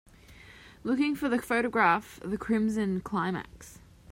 [0.83, 3.77] Looking for the photograph the Crimson Climax